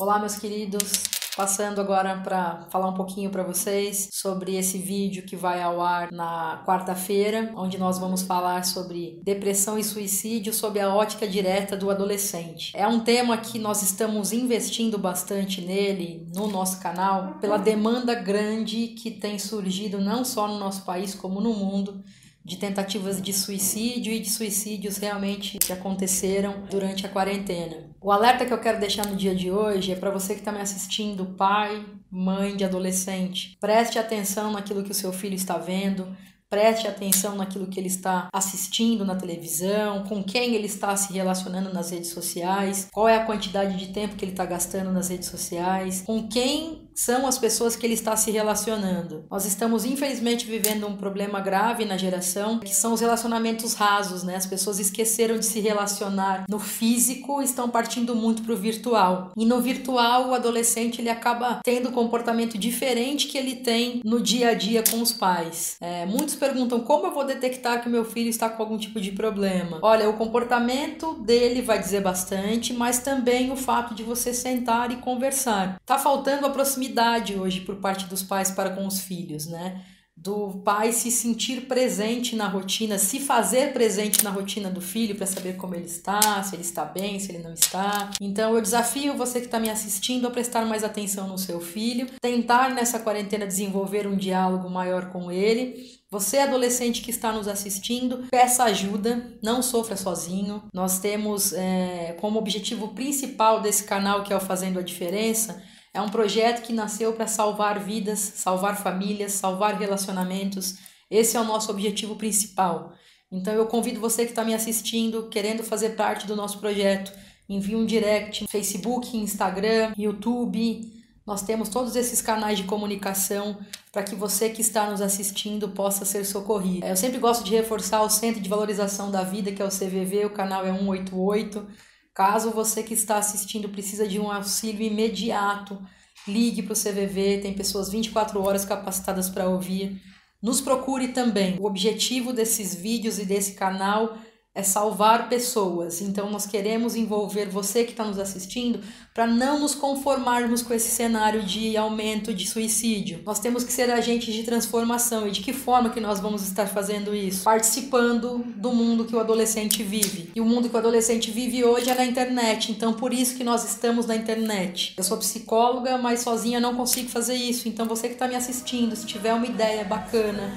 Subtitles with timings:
[0.00, 1.04] Olá, meus queridos.
[1.36, 6.10] Passando agora para falar um pouquinho para vocês sobre esse vídeo que vai ao ar
[6.10, 11.88] na quarta-feira, onde nós vamos falar sobre depressão e suicídio sob a ótica direta do
[11.88, 12.72] adolescente.
[12.76, 18.88] É um tema que nós estamos investindo bastante nele no nosso canal pela demanda grande
[18.88, 22.02] que tem surgido não só no nosso país como no mundo
[22.44, 27.90] de tentativas de suicídio e de suicídios realmente que aconteceram durante a quarentena.
[28.00, 30.50] O alerta que eu quero deixar no dia de hoje é para você que está
[30.50, 33.56] me assistindo, pai, mãe de adolescente.
[33.60, 36.08] Preste atenção naquilo que o seu filho está vendo,
[36.52, 41.72] Preste atenção naquilo que ele está assistindo na televisão, com quem ele está se relacionando
[41.72, 45.30] nas redes sociais, qual é a quantidade de tempo que ele está gastando nas redes
[45.30, 49.24] sociais, com quem são as pessoas que ele está se relacionando.
[49.30, 54.36] Nós estamos, infelizmente, vivendo um problema grave na geração, que são os relacionamentos rasos, né?
[54.36, 59.32] As pessoas esqueceram de se relacionar no físico, estão partindo muito para o virtual.
[59.36, 64.20] E no virtual, o adolescente ele acaba tendo um comportamento diferente que ele tem no
[64.20, 65.76] dia a dia com os pais.
[65.80, 69.12] É, muitos perguntam como eu vou detectar que meu filho está com algum tipo de
[69.12, 69.78] problema.
[69.82, 74.96] Olha, o comportamento dele vai dizer bastante, mas também o fato de você sentar e
[74.96, 75.80] conversar.
[75.84, 76.50] Tá faltando a
[76.82, 79.84] proximidade hoje por parte dos pais para com os filhos, né?
[80.14, 85.26] do pai se sentir presente na rotina, se fazer presente na rotina do filho para
[85.26, 88.10] saber como ele está, se ele está bem, se ele não está.
[88.20, 92.06] Então eu desafio você que está me assistindo a prestar mais atenção no seu filho,
[92.20, 98.26] tentar nessa quarentena desenvolver um diálogo maior com ele você, adolescente que está nos assistindo,
[98.30, 100.62] peça ajuda, não sofra sozinho.
[100.70, 105.62] Nós temos é, como objetivo principal desse canal, que é o Fazendo a Diferença,
[105.94, 110.76] é um projeto que nasceu para salvar vidas, salvar famílias, salvar relacionamentos.
[111.10, 112.94] Esse é o nosso objetivo principal.
[113.30, 117.12] Então eu convido você que está me assistindo, querendo fazer parte do nosso projeto,
[117.48, 120.90] envie um direct no Facebook, Instagram, YouTube.
[121.26, 123.58] Nós temos todos esses canais de comunicação
[123.92, 126.86] para que você que está nos assistindo possa ser socorrido.
[126.86, 130.24] Eu sempre gosto de reforçar o Centro de Valorização da Vida, que é o CVV,
[130.24, 131.66] o canal é 188.
[132.14, 135.80] Caso você que está assistindo precisa de um auxílio imediato,
[136.28, 140.00] ligue para o CVV, tem pessoas 24 horas capacitadas para ouvir.
[140.42, 141.58] Nos procure também.
[141.58, 144.18] O objetivo desses vídeos e desse canal
[144.54, 146.02] é salvar pessoas.
[146.02, 148.80] Então nós queremos envolver você que está nos assistindo
[149.14, 153.20] para não nos conformarmos com esse cenário de aumento de suicídio.
[153.24, 155.26] Nós temos que ser agentes de transformação.
[155.26, 157.44] E de que forma que nós vamos estar fazendo isso?
[157.44, 160.30] Participando do mundo que o adolescente vive.
[160.34, 162.72] E o mundo que o adolescente vive hoje é na internet.
[162.72, 164.92] Então por isso que nós estamos na internet.
[164.98, 167.68] Eu sou psicóloga, mas sozinha não consigo fazer isso.
[167.68, 170.52] Então você que está me assistindo, se tiver uma ideia bacana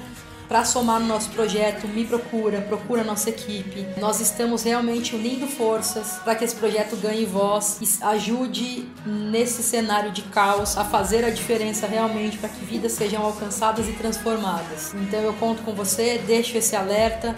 [0.48, 3.86] para somar no nosso projeto, me procura, procura nossa equipe.
[4.00, 10.12] Nós estamos realmente unindo forças para que esse projeto ganhe voz e ajude nesse cenário
[10.12, 14.94] de caos a fazer a diferença realmente para que vidas sejam alcançadas e transformadas.
[14.94, 17.36] Então eu conto com você, deixo esse alerta.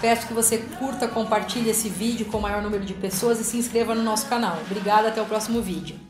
[0.00, 3.58] Peço que você curta, compartilhe esse vídeo com o maior número de pessoas e se
[3.58, 4.58] inscreva no nosso canal.
[4.64, 6.00] Obrigada, até o próximo vídeo.